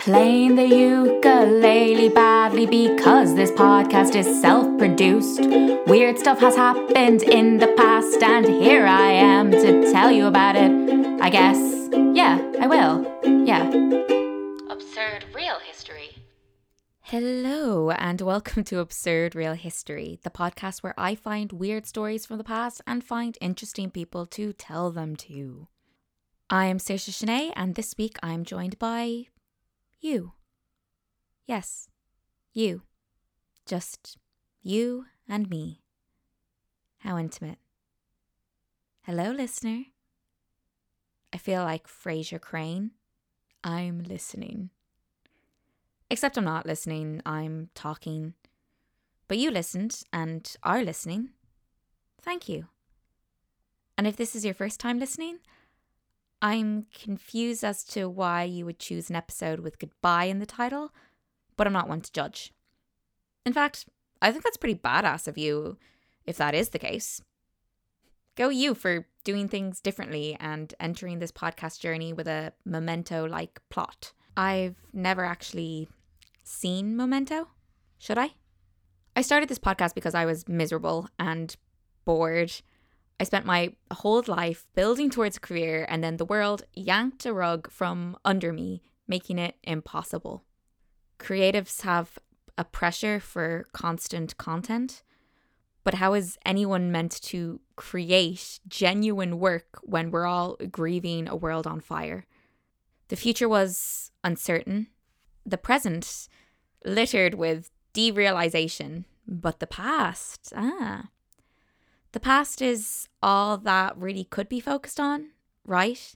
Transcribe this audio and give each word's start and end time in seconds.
Playing 0.00 0.54
the 0.54 0.66
ukulele 0.66 2.08
badly 2.08 2.64
because 2.64 3.34
this 3.34 3.50
podcast 3.50 4.16
is 4.16 4.40
self 4.40 4.66
produced. 4.78 5.40
Weird 5.86 6.18
stuff 6.18 6.40
has 6.40 6.56
happened 6.56 7.22
in 7.22 7.58
the 7.58 7.66
past, 7.76 8.22
and 8.22 8.46
here 8.46 8.86
I 8.86 9.10
am 9.10 9.50
to 9.50 9.92
tell 9.92 10.10
you 10.10 10.24
about 10.24 10.56
it. 10.56 10.70
I 11.20 11.28
guess. 11.28 11.58
Yeah, 12.14 12.40
I 12.58 12.66
will. 12.66 13.04
Yeah. 13.44 13.68
Absurd 14.70 15.26
Real 15.34 15.58
History. 15.58 16.16
Hello, 17.02 17.90
and 17.90 18.22
welcome 18.22 18.64
to 18.64 18.78
Absurd 18.78 19.34
Real 19.34 19.52
History, 19.52 20.18
the 20.22 20.30
podcast 20.30 20.82
where 20.82 20.94
I 20.96 21.14
find 21.14 21.52
weird 21.52 21.84
stories 21.84 22.24
from 22.24 22.38
the 22.38 22.44
past 22.44 22.80
and 22.86 23.04
find 23.04 23.36
interesting 23.42 23.90
people 23.90 24.24
to 24.28 24.54
tell 24.54 24.90
them 24.90 25.14
to. 25.16 25.68
I 26.48 26.66
am 26.66 26.78
Saoirse 26.78 27.10
Shanae, 27.10 27.52
and 27.54 27.74
this 27.74 27.94
week 27.98 28.16
I'm 28.22 28.44
joined 28.46 28.78
by 28.78 29.26
you. 30.00 30.32
Yes, 31.46 31.88
you. 32.52 32.82
Just 33.66 34.18
you 34.62 35.06
and 35.28 35.48
me. 35.48 35.82
How 36.98 37.18
intimate. 37.18 37.58
Hello, 39.02 39.30
listener. 39.30 39.84
I 41.32 41.38
feel 41.38 41.62
like 41.62 41.86
Frasier 41.86 42.40
Crane. 42.40 42.92
I'm 43.62 44.02
listening. 44.02 44.70
Except 46.10 46.36
I'm 46.36 46.44
not 46.44 46.66
listening, 46.66 47.22
I'm 47.24 47.70
talking. 47.74 48.34
But 49.28 49.38
you 49.38 49.50
listened 49.50 50.02
and 50.12 50.52
are 50.62 50.82
listening. 50.82 51.30
Thank 52.20 52.48
you. 52.48 52.66
And 53.96 54.06
if 54.06 54.16
this 54.16 54.34
is 54.34 54.44
your 54.44 54.54
first 54.54 54.80
time 54.80 54.98
listening, 54.98 55.38
I'm 56.42 56.86
confused 56.94 57.64
as 57.64 57.84
to 57.84 58.08
why 58.08 58.44
you 58.44 58.64
would 58.64 58.78
choose 58.78 59.10
an 59.10 59.16
episode 59.16 59.60
with 59.60 59.78
goodbye 59.78 60.24
in 60.24 60.38
the 60.38 60.46
title, 60.46 60.92
but 61.56 61.66
I'm 61.66 61.72
not 61.72 61.88
one 61.88 62.00
to 62.00 62.12
judge. 62.12 62.52
In 63.44 63.52
fact, 63.52 63.86
I 64.22 64.32
think 64.32 64.44
that's 64.44 64.56
pretty 64.56 64.78
badass 64.78 65.28
of 65.28 65.36
you 65.36 65.76
if 66.24 66.36
that 66.38 66.54
is 66.54 66.70
the 66.70 66.78
case. 66.78 67.20
Go 68.36 68.48
you 68.48 68.74
for 68.74 69.06
doing 69.24 69.48
things 69.48 69.80
differently 69.80 70.36
and 70.40 70.72
entering 70.80 71.18
this 71.18 71.32
podcast 71.32 71.80
journey 71.80 72.12
with 72.12 72.26
a 72.26 72.52
memento 72.64 73.26
like 73.26 73.60
plot. 73.68 74.12
I've 74.36 74.76
never 74.92 75.24
actually 75.24 75.88
seen 76.42 76.96
Memento. 76.96 77.48
Should 77.98 78.18
I? 78.18 78.30
I 79.14 79.22
started 79.22 79.48
this 79.48 79.58
podcast 79.58 79.94
because 79.94 80.14
I 80.14 80.24
was 80.24 80.48
miserable 80.48 81.08
and 81.18 81.54
bored 82.04 82.52
I 83.20 83.24
spent 83.24 83.44
my 83.44 83.74
whole 83.92 84.24
life 84.26 84.66
building 84.74 85.10
towards 85.10 85.36
a 85.36 85.40
career, 85.40 85.84
and 85.90 86.02
then 86.02 86.16
the 86.16 86.24
world 86.24 86.62
yanked 86.72 87.26
a 87.26 87.34
rug 87.34 87.70
from 87.70 88.16
under 88.24 88.50
me, 88.50 88.82
making 89.06 89.38
it 89.38 89.56
impossible. 89.62 90.42
Creatives 91.18 91.82
have 91.82 92.18
a 92.56 92.64
pressure 92.64 93.20
for 93.20 93.66
constant 93.74 94.38
content, 94.38 95.02
but 95.84 95.94
how 95.94 96.14
is 96.14 96.38
anyone 96.46 96.90
meant 96.90 97.20
to 97.24 97.60
create 97.76 98.58
genuine 98.66 99.38
work 99.38 99.78
when 99.82 100.10
we're 100.10 100.26
all 100.26 100.56
grieving 100.70 101.28
a 101.28 101.36
world 101.36 101.66
on 101.66 101.80
fire? 101.80 102.24
The 103.08 103.16
future 103.16 103.50
was 103.50 104.12
uncertain, 104.24 104.86
the 105.44 105.58
present 105.58 106.26
littered 106.86 107.34
with 107.34 107.70
derealization, 107.92 109.04
but 109.26 109.60
the 109.60 109.66
past, 109.66 110.54
ah, 110.56 111.08
the 112.12 112.20
past 112.20 112.60
is 112.60 113.08
all 113.22 113.56
that 113.58 113.96
really 113.96 114.24
could 114.24 114.48
be 114.48 114.60
focused 114.60 114.98
on, 114.98 115.30
right? 115.64 116.14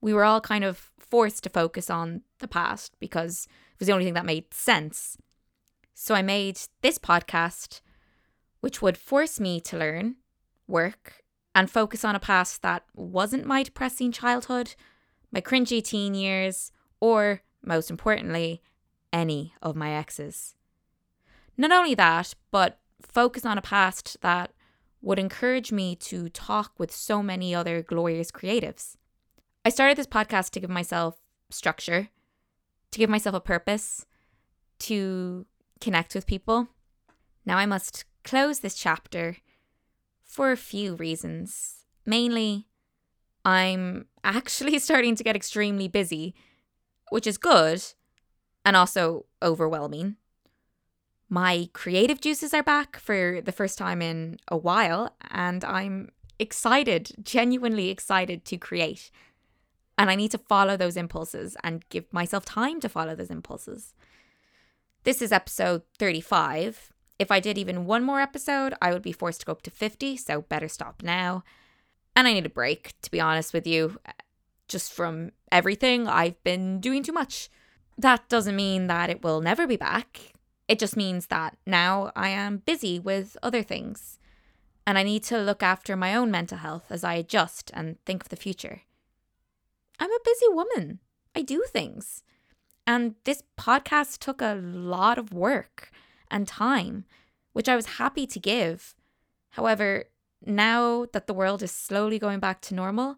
We 0.00 0.12
were 0.12 0.24
all 0.24 0.40
kind 0.40 0.64
of 0.64 0.90
forced 0.98 1.42
to 1.44 1.50
focus 1.50 1.90
on 1.90 2.22
the 2.38 2.48
past 2.48 2.94
because 3.00 3.46
it 3.74 3.80
was 3.80 3.86
the 3.86 3.92
only 3.92 4.04
thing 4.04 4.14
that 4.14 4.26
made 4.26 4.52
sense. 4.52 5.16
So 5.94 6.14
I 6.14 6.22
made 6.22 6.58
this 6.82 6.98
podcast, 6.98 7.80
which 8.60 8.80
would 8.80 8.96
force 8.96 9.40
me 9.40 9.60
to 9.62 9.78
learn, 9.78 10.16
work, 10.66 11.22
and 11.54 11.70
focus 11.70 12.04
on 12.04 12.14
a 12.14 12.20
past 12.20 12.62
that 12.62 12.84
wasn't 12.94 13.44
my 13.44 13.62
depressing 13.62 14.12
childhood, 14.12 14.74
my 15.32 15.40
cringy 15.40 15.82
teen 15.82 16.14
years, 16.14 16.72
or, 17.00 17.42
most 17.62 17.90
importantly, 17.90 18.62
any 19.12 19.54
of 19.60 19.76
my 19.76 19.92
exes. 19.92 20.54
Not 21.56 21.72
only 21.72 21.94
that, 21.94 22.34
but 22.50 22.78
focus 23.02 23.44
on 23.44 23.58
a 23.58 23.62
past 23.62 24.16
that 24.20 24.52
would 25.02 25.18
encourage 25.18 25.72
me 25.72 25.96
to 25.96 26.28
talk 26.28 26.72
with 26.78 26.92
so 26.92 27.22
many 27.22 27.54
other 27.54 27.82
glorious 27.82 28.30
creatives. 28.30 28.96
I 29.64 29.70
started 29.70 29.96
this 29.96 30.06
podcast 30.06 30.50
to 30.50 30.60
give 30.60 30.70
myself 30.70 31.16
structure, 31.50 32.08
to 32.90 32.98
give 32.98 33.10
myself 33.10 33.34
a 33.34 33.40
purpose, 33.40 34.06
to 34.80 35.46
connect 35.80 36.14
with 36.14 36.26
people. 36.26 36.68
Now 37.44 37.58
I 37.58 37.66
must 37.66 38.04
close 38.24 38.60
this 38.60 38.74
chapter 38.74 39.36
for 40.22 40.52
a 40.52 40.56
few 40.56 40.94
reasons. 40.94 41.86
Mainly, 42.06 42.68
I'm 43.44 44.06
actually 44.24 44.78
starting 44.78 45.16
to 45.16 45.24
get 45.24 45.36
extremely 45.36 45.88
busy, 45.88 46.34
which 47.10 47.26
is 47.26 47.38
good 47.38 47.82
and 48.64 48.76
also 48.76 49.26
overwhelming. 49.42 50.16
My 51.32 51.68
creative 51.72 52.20
juices 52.20 52.52
are 52.52 52.62
back 52.64 52.98
for 52.98 53.40
the 53.40 53.52
first 53.52 53.78
time 53.78 54.02
in 54.02 54.40
a 54.48 54.56
while, 54.56 55.14
and 55.30 55.64
I'm 55.64 56.08
excited, 56.40 57.12
genuinely 57.22 57.88
excited 57.88 58.44
to 58.46 58.56
create. 58.56 59.12
And 59.96 60.10
I 60.10 60.16
need 60.16 60.32
to 60.32 60.38
follow 60.38 60.76
those 60.76 60.96
impulses 60.96 61.56
and 61.62 61.88
give 61.88 62.12
myself 62.12 62.44
time 62.44 62.80
to 62.80 62.88
follow 62.88 63.14
those 63.14 63.30
impulses. 63.30 63.94
This 65.04 65.22
is 65.22 65.30
episode 65.30 65.82
35. 66.00 66.92
If 67.20 67.30
I 67.30 67.38
did 67.38 67.58
even 67.58 67.86
one 67.86 68.02
more 68.02 68.20
episode, 68.20 68.74
I 68.82 68.92
would 68.92 69.02
be 69.02 69.12
forced 69.12 69.40
to 69.40 69.46
go 69.46 69.52
up 69.52 69.62
to 69.62 69.70
50, 69.70 70.16
so 70.16 70.42
better 70.42 70.66
stop 70.66 71.00
now. 71.00 71.44
And 72.16 72.26
I 72.26 72.32
need 72.32 72.46
a 72.46 72.50
break, 72.50 72.94
to 73.02 73.10
be 73.10 73.20
honest 73.20 73.54
with 73.54 73.68
you. 73.68 74.00
Just 74.66 74.92
from 74.92 75.30
everything, 75.52 76.08
I've 76.08 76.42
been 76.42 76.80
doing 76.80 77.04
too 77.04 77.12
much. 77.12 77.50
That 77.96 78.28
doesn't 78.28 78.56
mean 78.56 78.88
that 78.88 79.10
it 79.10 79.22
will 79.22 79.40
never 79.40 79.68
be 79.68 79.76
back. 79.76 80.32
It 80.70 80.78
just 80.78 80.96
means 80.96 81.26
that 81.26 81.58
now 81.66 82.12
I 82.14 82.28
am 82.28 82.58
busy 82.58 83.00
with 83.00 83.36
other 83.42 83.60
things 83.60 84.20
and 84.86 84.96
I 84.96 85.02
need 85.02 85.24
to 85.24 85.36
look 85.36 85.64
after 85.64 85.96
my 85.96 86.14
own 86.14 86.30
mental 86.30 86.58
health 86.58 86.84
as 86.90 87.02
I 87.02 87.14
adjust 87.14 87.72
and 87.74 87.96
think 88.06 88.22
of 88.22 88.28
the 88.28 88.36
future. 88.36 88.82
I'm 89.98 90.12
a 90.12 90.24
busy 90.24 90.46
woman. 90.48 91.00
I 91.34 91.42
do 91.42 91.64
things. 91.66 92.22
And 92.86 93.16
this 93.24 93.42
podcast 93.58 94.18
took 94.18 94.40
a 94.40 94.54
lot 94.54 95.18
of 95.18 95.32
work 95.32 95.90
and 96.30 96.46
time, 96.46 97.04
which 97.52 97.68
I 97.68 97.74
was 97.74 97.98
happy 97.98 98.24
to 98.28 98.38
give. 98.38 98.94
However, 99.50 100.04
now 100.46 101.04
that 101.12 101.26
the 101.26 101.34
world 101.34 101.64
is 101.64 101.72
slowly 101.72 102.20
going 102.20 102.38
back 102.38 102.60
to 102.62 102.76
normal, 102.76 103.16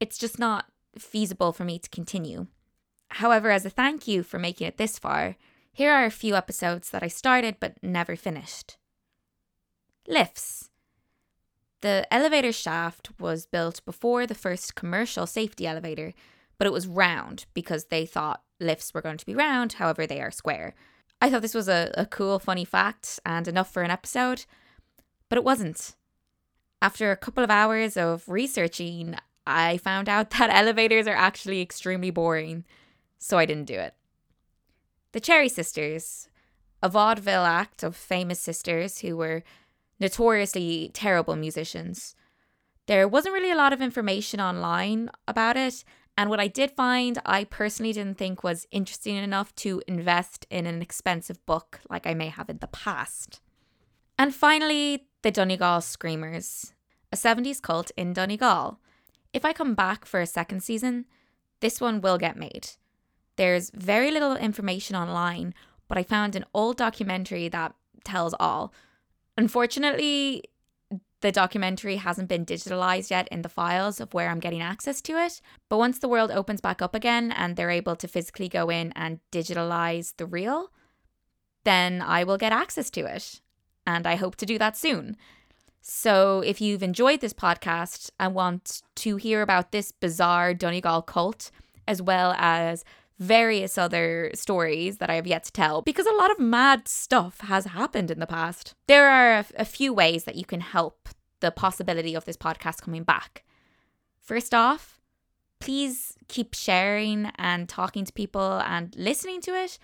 it's 0.00 0.18
just 0.18 0.38
not 0.38 0.66
feasible 0.98 1.54
for 1.54 1.64
me 1.64 1.78
to 1.78 1.88
continue. 1.88 2.48
However, 3.08 3.50
as 3.50 3.64
a 3.64 3.70
thank 3.70 4.06
you 4.06 4.22
for 4.22 4.38
making 4.38 4.66
it 4.66 4.76
this 4.76 4.98
far, 4.98 5.36
here 5.72 5.92
are 5.92 6.04
a 6.04 6.10
few 6.10 6.34
episodes 6.34 6.90
that 6.90 7.02
I 7.02 7.08
started 7.08 7.56
but 7.60 7.82
never 7.82 8.16
finished. 8.16 8.76
Lifts. 10.06 10.70
The 11.80 12.06
elevator 12.12 12.52
shaft 12.52 13.10
was 13.18 13.46
built 13.46 13.84
before 13.84 14.26
the 14.26 14.34
first 14.34 14.74
commercial 14.74 15.26
safety 15.26 15.66
elevator, 15.66 16.12
but 16.58 16.66
it 16.66 16.72
was 16.72 16.86
round 16.86 17.46
because 17.54 17.86
they 17.86 18.04
thought 18.04 18.42
lifts 18.58 18.92
were 18.92 19.00
going 19.00 19.16
to 19.16 19.26
be 19.26 19.34
round, 19.34 19.74
however, 19.74 20.06
they 20.06 20.20
are 20.20 20.30
square. 20.30 20.74
I 21.22 21.30
thought 21.30 21.42
this 21.42 21.54
was 21.54 21.68
a, 21.68 21.90
a 21.94 22.06
cool, 22.06 22.38
funny 22.38 22.64
fact 22.64 23.20
and 23.24 23.48
enough 23.48 23.72
for 23.72 23.82
an 23.82 23.90
episode, 23.90 24.44
but 25.28 25.38
it 25.38 25.44
wasn't. 25.44 25.96
After 26.82 27.10
a 27.10 27.16
couple 27.16 27.44
of 27.44 27.50
hours 27.50 27.96
of 27.96 28.28
researching, 28.28 29.16
I 29.46 29.78
found 29.78 30.08
out 30.08 30.30
that 30.38 30.50
elevators 30.50 31.06
are 31.06 31.14
actually 31.14 31.62
extremely 31.62 32.10
boring, 32.10 32.64
so 33.18 33.38
I 33.38 33.46
didn't 33.46 33.66
do 33.66 33.74
it. 33.74 33.94
The 35.12 35.20
Cherry 35.20 35.48
Sisters, 35.48 36.28
a 36.82 36.88
vaudeville 36.88 37.44
act 37.44 37.82
of 37.82 37.96
famous 37.96 38.38
sisters 38.38 39.00
who 39.00 39.16
were 39.16 39.42
notoriously 39.98 40.90
terrible 40.94 41.34
musicians. 41.34 42.14
There 42.86 43.08
wasn't 43.08 43.34
really 43.34 43.50
a 43.50 43.56
lot 43.56 43.72
of 43.72 43.82
information 43.82 44.40
online 44.40 45.10
about 45.26 45.56
it, 45.56 45.82
and 46.16 46.30
what 46.30 46.38
I 46.38 46.46
did 46.46 46.70
find, 46.70 47.18
I 47.26 47.42
personally 47.42 47.92
didn't 47.92 48.18
think 48.18 48.44
was 48.44 48.68
interesting 48.70 49.16
enough 49.16 49.52
to 49.56 49.82
invest 49.88 50.46
in 50.48 50.66
an 50.66 50.80
expensive 50.80 51.44
book 51.44 51.80
like 51.90 52.06
I 52.06 52.14
may 52.14 52.28
have 52.28 52.48
in 52.48 52.58
the 52.58 52.68
past. 52.68 53.40
And 54.16 54.32
finally, 54.32 55.08
the 55.22 55.32
Donegal 55.32 55.80
Screamers, 55.80 56.72
a 57.12 57.16
70s 57.16 57.60
cult 57.60 57.90
in 57.96 58.12
Donegal. 58.12 58.78
If 59.32 59.44
I 59.44 59.52
come 59.52 59.74
back 59.74 60.04
for 60.04 60.20
a 60.20 60.26
second 60.26 60.62
season, 60.62 61.06
this 61.60 61.80
one 61.80 62.00
will 62.00 62.16
get 62.16 62.36
made. 62.36 62.68
There's 63.36 63.70
very 63.70 64.10
little 64.10 64.36
information 64.36 64.96
online, 64.96 65.54
but 65.88 65.98
I 65.98 66.02
found 66.02 66.36
an 66.36 66.44
old 66.52 66.76
documentary 66.76 67.48
that 67.48 67.74
tells 68.04 68.34
all. 68.38 68.72
Unfortunately, 69.36 70.44
The 71.20 71.32
documentary 71.32 71.96
hasn't 71.96 72.28
been 72.28 72.46
digitalized 72.46 73.10
yet 73.10 73.28
in 73.28 73.42
the 73.42 73.50
files 73.50 74.00
of 74.00 74.14
where 74.14 74.30
I'm 74.30 74.40
getting 74.40 74.62
access 74.62 75.02
to 75.02 75.18
it, 75.18 75.42
but 75.68 75.76
once 75.76 75.98
the 75.98 76.08
world 76.08 76.30
opens 76.30 76.62
back 76.62 76.80
up 76.80 76.94
again 76.94 77.30
and 77.30 77.56
they're 77.56 77.70
able 77.70 77.96
to 77.96 78.08
physically 78.08 78.48
go 78.48 78.70
in 78.70 78.92
and 78.96 79.20
digitalize 79.30 80.16
the 80.16 80.24
reel, 80.24 80.70
then 81.64 82.00
I 82.00 82.24
will 82.24 82.38
get 82.38 82.52
access 82.52 82.88
to 82.90 83.04
it. 83.04 83.42
And 83.86 84.06
I 84.06 84.14
hope 84.14 84.36
to 84.36 84.46
do 84.46 84.58
that 84.58 84.78
soon. 84.78 85.16
So 85.82 86.40
if 86.40 86.60
you've 86.60 86.82
enjoyed 86.82 87.20
this 87.20 87.34
podcast 87.34 88.10
and 88.18 88.34
want 88.34 88.82
to 88.96 89.16
hear 89.16 89.42
about 89.42 89.72
this 89.72 89.92
bizarre 89.92 90.54
Donegal 90.54 91.02
cult, 91.02 91.50
as 91.86 92.00
well 92.00 92.34
as 92.38 92.82
various 93.20 93.76
other 93.76 94.30
stories 94.34 94.96
that 94.96 95.10
I 95.10 95.14
have 95.14 95.26
yet 95.26 95.44
to 95.44 95.52
tell 95.52 95.82
because 95.82 96.06
a 96.06 96.14
lot 96.14 96.30
of 96.30 96.40
mad 96.40 96.88
stuff 96.88 97.40
has 97.40 97.66
happened 97.66 98.10
in 98.10 98.18
the 98.18 98.26
past. 98.26 98.74
There 98.88 99.08
are 99.08 99.44
a, 99.56 99.64
few 99.66 99.92
ways 99.92 100.24
that 100.24 100.36
you 100.36 100.46
can 100.46 100.62
help 100.62 101.10
the 101.40 101.50
possibility 101.50 102.14
of 102.14 102.24
this 102.24 102.38
podcast 102.38 102.80
coming 102.80 103.04
back. 103.04 103.44
First 104.18 104.54
off, 104.54 105.00
please 105.60 106.16
keep 106.28 106.54
sharing 106.54 107.30
and 107.36 107.68
talking 107.68 108.06
to 108.06 108.12
people 108.12 108.62
and 108.64 108.94
listening 108.96 109.42
to 109.42 109.50
it. 109.50 109.78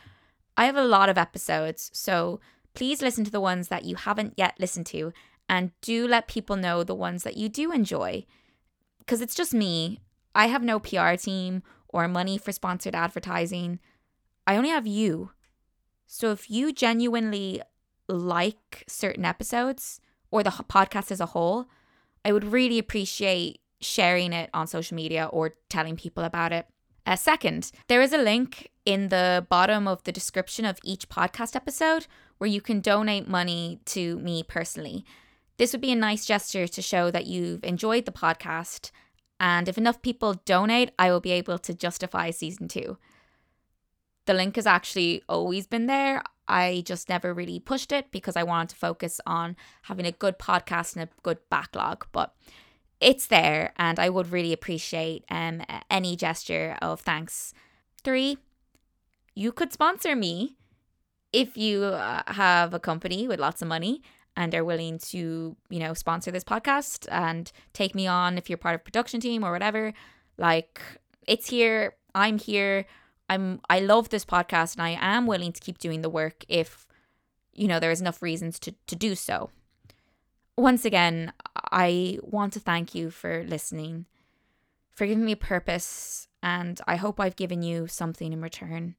I 0.56 0.64
have 0.64 0.76
a 0.76 0.84
lot 0.84 1.10
of 1.10 1.18
episodes, 1.18 1.90
so 1.92 2.40
please 2.72 3.02
listen 3.02 3.24
to 3.24 3.30
the 3.30 3.40
ones 3.40 3.68
that 3.68 3.84
you 3.84 3.96
haven't 3.96 4.32
yet 4.38 4.54
listened 4.58 4.86
to 4.86 5.12
and 5.46 5.72
do 5.82 6.08
let 6.08 6.26
people 6.26 6.56
know 6.56 6.82
the 6.82 6.94
ones 6.94 7.22
that 7.24 7.36
you 7.36 7.50
do 7.50 7.70
enjoy. 7.70 8.24
Because 8.98 9.20
it's 9.20 9.34
just 9.34 9.52
me. 9.52 10.00
I 10.34 10.46
have 10.46 10.62
no 10.62 10.78
PR 10.78 11.14
team 11.16 11.62
or 11.96 12.06
money 12.06 12.36
for 12.36 12.52
sponsored 12.52 12.94
advertising. 12.94 13.80
I 14.46 14.56
only 14.56 14.68
have 14.68 14.86
you. 14.86 15.30
So 16.06 16.30
if 16.30 16.50
you 16.50 16.72
genuinely 16.72 17.62
like 18.06 18.84
certain 18.86 19.24
episodes 19.24 19.98
or 20.30 20.42
the 20.42 20.50
podcast 20.50 21.10
as 21.10 21.20
a 21.20 21.26
whole, 21.26 21.66
I 22.22 22.32
would 22.32 22.44
really 22.44 22.78
appreciate 22.78 23.60
sharing 23.80 24.34
it 24.34 24.50
on 24.52 24.66
social 24.66 24.94
media 24.94 25.30
or 25.32 25.54
telling 25.70 25.96
people 25.96 26.22
about 26.22 26.52
it. 26.52 26.66
Uh, 27.06 27.16
second, 27.16 27.72
there 27.88 28.02
is 28.02 28.12
a 28.12 28.18
link 28.18 28.70
in 28.84 29.08
the 29.08 29.46
bottom 29.48 29.88
of 29.88 30.02
the 30.04 30.12
description 30.12 30.66
of 30.66 30.78
each 30.84 31.08
podcast 31.08 31.56
episode 31.56 32.06
where 32.36 32.50
you 32.50 32.60
can 32.60 32.80
donate 32.80 33.26
money 33.26 33.80
to 33.86 34.18
me 34.18 34.42
personally. 34.42 35.02
This 35.56 35.72
would 35.72 35.80
be 35.80 35.92
a 35.92 35.96
nice 35.96 36.26
gesture 36.26 36.68
to 36.68 36.82
show 36.82 37.10
that 37.10 37.26
you've 37.26 37.64
enjoyed 37.64 38.04
the 38.04 38.12
podcast 38.12 38.90
and 39.38 39.68
if 39.68 39.78
enough 39.78 40.02
people 40.02 40.40
donate, 40.44 40.90
I 40.98 41.10
will 41.10 41.20
be 41.20 41.32
able 41.32 41.58
to 41.58 41.74
justify 41.74 42.30
season 42.30 42.68
two. 42.68 42.98
The 44.26 44.34
link 44.34 44.56
has 44.56 44.66
actually 44.66 45.22
always 45.28 45.66
been 45.66 45.86
there. 45.86 46.22
I 46.48 46.82
just 46.86 47.08
never 47.08 47.34
really 47.34 47.60
pushed 47.60 47.92
it 47.92 48.10
because 48.10 48.36
I 48.36 48.42
wanted 48.42 48.70
to 48.70 48.76
focus 48.76 49.20
on 49.26 49.56
having 49.82 50.06
a 50.06 50.12
good 50.12 50.38
podcast 50.38 50.96
and 50.96 51.04
a 51.04 51.12
good 51.22 51.38
backlog. 51.50 52.06
But 52.12 52.34
it's 53.00 53.26
there, 53.26 53.72
and 53.76 53.98
I 53.98 54.08
would 54.08 54.32
really 54.32 54.52
appreciate 54.52 55.24
um, 55.30 55.62
any 55.90 56.16
gesture 56.16 56.76
of 56.80 57.00
thanks. 57.00 57.52
Three, 58.02 58.38
you 59.34 59.52
could 59.52 59.72
sponsor 59.72 60.16
me 60.16 60.56
if 61.32 61.56
you 61.56 61.84
uh, 61.84 62.22
have 62.28 62.72
a 62.72 62.80
company 62.80 63.28
with 63.28 63.38
lots 63.38 63.60
of 63.60 63.68
money 63.68 64.02
and 64.36 64.54
are 64.54 64.64
willing 64.64 64.98
to, 64.98 65.56
you 65.70 65.78
know, 65.78 65.94
sponsor 65.94 66.30
this 66.30 66.44
podcast 66.44 67.06
and 67.10 67.50
take 67.72 67.94
me 67.94 68.06
on 68.06 68.36
if 68.36 68.50
you're 68.50 68.58
part 68.58 68.74
of 68.74 68.84
production 68.84 69.20
team 69.20 69.42
or 69.42 69.50
whatever, 69.50 69.92
like 70.36 70.80
it's 71.26 71.48
here, 71.48 71.94
I'm 72.14 72.38
here. 72.38 72.86
I'm 73.28 73.60
I 73.68 73.80
love 73.80 74.10
this 74.10 74.24
podcast 74.24 74.74
and 74.74 74.82
I 74.82 74.98
am 75.00 75.26
willing 75.26 75.52
to 75.52 75.60
keep 75.60 75.78
doing 75.78 76.02
the 76.02 76.10
work 76.10 76.44
if 76.48 76.86
you 77.52 77.66
know 77.66 77.80
there's 77.80 78.00
enough 78.00 78.22
reasons 78.22 78.58
to 78.60 78.72
to 78.86 78.94
do 78.94 79.14
so. 79.14 79.50
Once 80.56 80.84
again, 80.84 81.32
I 81.72 82.18
want 82.22 82.52
to 82.54 82.60
thank 82.60 82.94
you 82.94 83.10
for 83.10 83.44
listening, 83.44 84.06
for 84.94 85.06
giving 85.06 85.24
me 85.24 85.34
purpose, 85.34 86.28
and 86.42 86.80
I 86.86 86.96
hope 86.96 87.20
I've 87.20 87.36
given 87.36 87.62
you 87.62 87.86
something 87.88 88.32
in 88.32 88.40
return. 88.40 88.94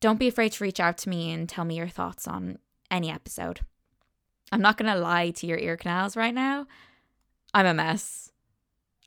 Don't 0.00 0.18
be 0.18 0.26
afraid 0.26 0.52
to 0.52 0.64
reach 0.64 0.80
out 0.80 0.98
to 0.98 1.08
me 1.08 1.30
and 1.30 1.48
tell 1.48 1.64
me 1.64 1.76
your 1.76 1.88
thoughts 1.88 2.26
on 2.26 2.58
any 2.90 3.10
episode. 3.10 3.60
I'm 4.52 4.60
not 4.60 4.76
going 4.76 4.92
to 4.92 4.98
lie 4.98 5.30
to 5.30 5.46
your 5.46 5.58
ear 5.58 5.76
canals 5.76 6.16
right 6.16 6.34
now. 6.34 6.66
I'm 7.52 7.66
a 7.66 7.74
mess. 7.74 8.32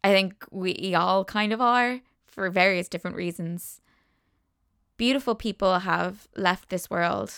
I 0.03 0.11
think 0.11 0.45
we 0.51 0.95
all 0.95 1.25
kind 1.25 1.51
of 1.51 1.61
are 1.61 2.01
for 2.25 2.49
various 2.49 2.87
different 2.87 3.17
reasons. 3.17 3.81
Beautiful 4.95 5.35
people 5.35 5.79
have 5.79 6.27
left 6.35 6.69
this 6.69 6.89
world 6.89 7.33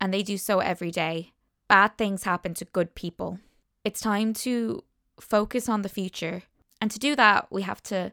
and 0.00 0.12
they 0.12 0.22
do 0.22 0.36
so 0.36 0.60
every 0.60 0.90
day. 0.90 1.32
Bad 1.68 1.96
things 1.96 2.24
happen 2.24 2.54
to 2.54 2.64
good 2.64 2.94
people. 2.94 3.38
It's 3.84 4.00
time 4.00 4.34
to 4.34 4.84
focus 5.20 5.68
on 5.68 5.82
the 5.82 5.88
future. 5.88 6.42
And 6.80 6.90
to 6.90 6.98
do 6.98 7.16
that, 7.16 7.46
we 7.50 7.62
have 7.62 7.82
to 7.84 8.12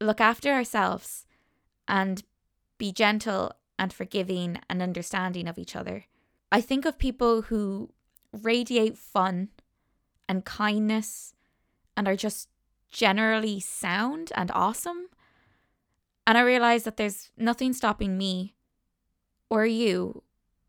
look 0.00 0.20
after 0.20 0.52
ourselves 0.52 1.26
and 1.86 2.22
be 2.78 2.92
gentle 2.92 3.52
and 3.78 3.92
forgiving 3.92 4.58
and 4.68 4.82
understanding 4.82 5.46
of 5.48 5.58
each 5.58 5.76
other. 5.76 6.06
I 6.50 6.60
think 6.60 6.84
of 6.84 6.98
people 6.98 7.42
who 7.42 7.90
radiate 8.32 8.96
fun 8.96 9.48
and 10.28 10.44
kindness 10.44 11.34
and 11.96 12.08
are 12.08 12.16
just 12.16 12.48
generally 12.90 13.60
sound 13.60 14.32
and 14.34 14.50
awesome. 14.54 15.06
And 16.26 16.38
I 16.38 16.42
realize 16.42 16.84
that 16.84 16.96
there's 16.96 17.30
nothing 17.36 17.72
stopping 17.72 18.16
me 18.16 18.54
or 19.50 19.66
you 19.66 20.22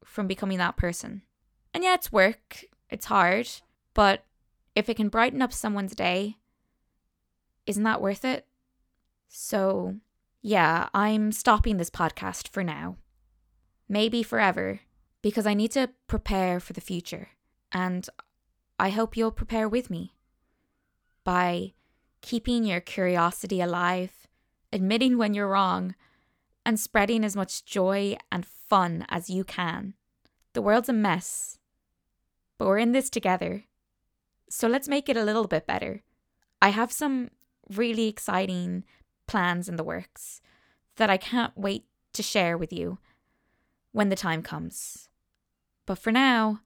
from 0.04 0.27
becoming 0.27 0.57
that 0.57 0.77
person. 0.77 1.21
And 1.74 1.83
yeah, 1.83 1.94
it's 1.94 2.12
work, 2.12 2.65
it's 2.89 3.06
hard, 3.06 3.50
but 3.94 4.25
if 4.75 4.89
it 4.89 4.98
can 4.98 5.10
brighten 5.10 5.42
up 5.42 5.54
someone's 5.54 5.95
day, 5.95 6.38
isn't 7.65 7.83
that 7.83 8.01
worth 8.01 8.25
it? 8.25 8.45
So, 9.27 9.95
yeah, 10.42 10.89
I'm 10.94 11.31
stopping 11.31 11.77
this 11.77 11.89
podcast 11.89 12.50
for 12.50 12.63
now. 12.63 12.98
Maybe 13.88 14.24
forever, 14.24 14.81
because 15.21 15.45
I 15.45 15.54
need 15.54 15.71
to 15.71 15.89
prepare 16.07 16.60
for 16.60 16.74
the 16.74 16.81
future. 16.81 17.30
And 17.73 18.07
I 18.79 18.89
hope 18.89 19.17
you'll 19.17 19.31
prepare 19.31 19.67
with 19.67 19.89
me 19.89 20.13
by 21.23 21.73
keeping 22.21 22.63
your 22.63 22.79
curiosity 22.79 23.59
alive, 23.59 24.27
admitting 24.71 25.17
when 25.17 25.33
you're 25.33 25.47
wrong, 25.47 25.95
and 26.65 26.79
spreading 26.79 27.25
as 27.25 27.35
much 27.35 27.65
joy 27.65 28.15
and 28.31 28.45
fun 28.45 29.05
as 29.09 29.29
you 29.29 29.43
can. 29.43 29.95
The 30.53 30.61
world's 30.61 30.89
a 30.89 30.93
mess, 30.93 31.57
but 32.57 32.67
we're 32.67 32.77
in 32.77 32.91
this 32.91 33.09
together. 33.09 33.65
So 34.49 34.67
let's 34.67 34.87
make 34.87 35.09
it 35.09 35.17
a 35.17 35.23
little 35.23 35.47
bit 35.47 35.65
better. 35.65 36.03
I 36.61 36.69
have 36.69 36.91
some 36.91 37.31
really 37.69 38.07
exciting 38.07 38.83
plans 39.27 39.67
in 39.67 39.77
the 39.77 39.83
works 39.83 40.41
that 40.97 41.09
I 41.09 41.17
can't 41.17 41.57
wait 41.57 41.85
to 42.13 42.23
share 42.23 42.57
with 42.57 42.71
you 42.71 42.99
when 43.91 44.09
the 44.09 44.15
time 44.15 44.41
comes. 44.41 45.09
But 45.86 45.98
for 45.98 46.12
now, 46.12 46.62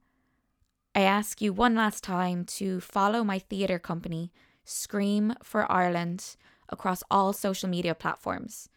I 0.97 1.01
ask 1.01 1.43
you 1.43 1.53
one 1.53 1.75
last 1.75 2.03
time 2.03 2.43
to 2.57 2.79
follow 2.79 3.23
my 3.23 3.37
theatre 3.37 3.77
company, 3.77 4.31
Scream 4.65 5.35
for 5.43 5.71
Ireland, 5.71 6.35
across 6.69 7.03
all 7.11 7.33
social 7.33 7.69
media 7.69 7.93
platforms 7.93 8.67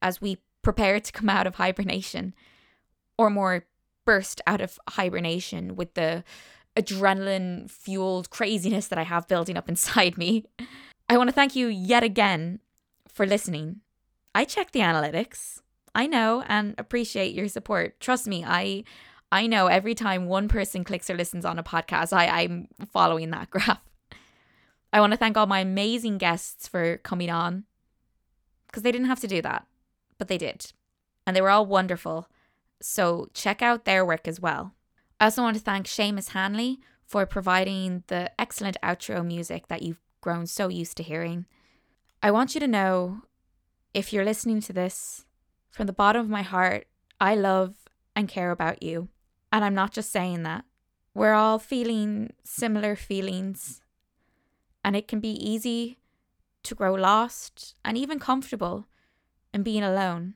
as 0.00 0.20
we 0.20 0.38
prepare 0.62 1.00
to 1.00 1.10
come 1.10 1.28
out 1.28 1.44
of 1.44 1.56
hibernation, 1.56 2.36
or 3.18 3.30
more, 3.30 3.64
burst 4.04 4.40
out 4.46 4.60
of 4.60 4.78
hibernation 4.90 5.74
with 5.74 5.94
the 5.94 6.22
adrenaline 6.76 7.68
fueled 7.68 8.30
craziness 8.30 8.86
that 8.86 8.98
I 9.00 9.02
have 9.02 9.26
building 9.26 9.56
up 9.56 9.68
inside 9.74 10.16
me. 10.16 10.44
I 11.08 11.16
want 11.16 11.30
to 11.30 11.34
thank 11.34 11.56
you 11.56 11.66
yet 11.66 12.04
again 12.04 12.60
for 13.08 13.26
listening. 13.26 13.80
I 14.36 14.44
check 14.44 14.70
the 14.70 14.80
analytics. 14.80 15.62
I 15.96 16.06
know 16.06 16.44
and 16.46 16.76
appreciate 16.78 17.34
your 17.34 17.48
support. 17.48 17.98
Trust 17.98 18.28
me, 18.28 18.44
I 18.44 18.84
I 19.36 19.46
know 19.46 19.66
every 19.66 19.94
time 19.94 20.26
one 20.26 20.48
person 20.48 20.82
clicks 20.82 21.10
or 21.10 21.16
listens 21.16 21.44
on 21.44 21.58
a 21.58 21.62
podcast, 21.62 22.12
I, 22.12 22.26
I'm 22.26 22.68
following 22.90 23.30
that 23.30 23.50
graph. 23.50 23.80
I 24.92 25.00
want 25.00 25.12
to 25.12 25.18
thank 25.18 25.36
all 25.36 25.46
my 25.46 25.60
amazing 25.60 26.16
guests 26.16 26.66
for 26.66 26.96
coming 26.98 27.28
on 27.28 27.64
because 28.66 28.82
they 28.82 28.90
didn't 28.92 29.08
have 29.08 29.20
to 29.20 29.28
do 29.28 29.42
that, 29.42 29.66
but 30.16 30.28
they 30.28 30.38
did. 30.38 30.72
And 31.26 31.36
they 31.36 31.42
were 31.42 31.50
all 31.50 31.66
wonderful. 31.66 32.30
So 32.80 33.28
check 33.34 33.60
out 33.60 33.84
their 33.84 34.06
work 34.06 34.26
as 34.26 34.40
well. 34.40 34.72
I 35.20 35.26
also 35.26 35.42
want 35.42 35.56
to 35.56 35.62
thank 35.62 35.86
Seamus 35.86 36.30
Hanley 36.30 36.80
for 37.04 37.26
providing 37.26 38.04
the 38.06 38.30
excellent 38.40 38.78
outro 38.82 39.24
music 39.24 39.68
that 39.68 39.82
you've 39.82 40.00
grown 40.22 40.46
so 40.46 40.68
used 40.68 40.96
to 40.96 41.02
hearing. 41.02 41.44
I 42.22 42.30
want 42.30 42.54
you 42.54 42.60
to 42.60 42.66
know 42.66 43.22
if 43.92 44.12
you're 44.12 44.24
listening 44.24 44.60
to 44.62 44.72
this, 44.72 45.26
from 45.70 45.86
the 45.86 45.92
bottom 45.92 46.22
of 46.22 46.30
my 46.30 46.42
heart, 46.42 46.86
I 47.20 47.34
love 47.34 47.74
and 48.14 48.28
care 48.28 48.50
about 48.50 48.82
you. 48.82 49.08
And 49.56 49.64
I'm 49.64 49.74
not 49.74 49.90
just 49.90 50.12
saying 50.12 50.42
that. 50.42 50.66
We're 51.14 51.32
all 51.32 51.58
feeling 51.58 52.34
similar 52.44 52.94
feelings. 52.94 53.80
And 54.84 54.94
it 54.94 55.08
can 55.08 55.18
be 55.18 55.30
easy 55.30 55.96
to 56.64 56.74
grow 56.74 56.92
lost 56.92 57.74
and 57.82 57.96
even 57.96 58.18
comfortable 58.18 58.86
in 59.54 59.62
being 59.62 59.82
alone. 59.82 60.34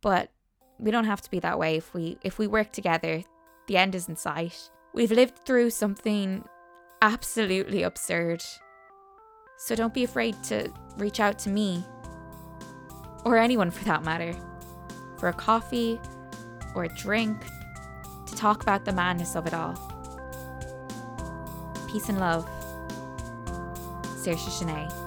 But 0.00 0.30
we 0.78 0.90
don't 0.90 1.04
have 1.04 1.20
to 1.20 1.30
be 1.30 1.38
that 1.40 1.58
way 1.58 1.76
if 1.76 1.92
we 1.92 2.16
if 2.22 2.38
we 2.38 2.46
work 2.46 2.72
together. 2.72 3.24
The 3.66 3.76
end 3.76 3.94
is 3.94 4.08
in 4.08 4.16
sight. 4.16 4.70
We've 4.94 5.12
lived 5.12 5.44
through 5.44 5.68
something 5.68 6.42
absolutely 7.02 7.82
absurd. 7.82 8.42
So 9.58 9.74
don't 9.74 9.92
be 9.92 10.04
afraid 10.04 10.42
to 10.44 10.72
reach 10.96 11.20
out 11.20 11.38
to 11.40 11.50
me, 11.50 11.84
or 13.26 13.36
anyone 13.36 13.70
for 13.70 13.84
that 13.84 14.02
matter, 14.02 14.32
for 15.18 15.28
a 15.28 15.34
coffee 15.34 16.00
or 16.74 16.84
a 16.84 16.96
drink 16.96 17.36
to 18.32 18.38
talk 18.38 18.62
about 18.62 18.84
the 18.84 18.92
madness 18.92 19.36
of 19.36 19.46
it 19.46 19.54
all. 19.54 19.74
Peace 21.88 22.08
and 22.08 22.18
love. 22.18 22.48
Saoirse 24.16 24.48
Sinead. 24.48 25.01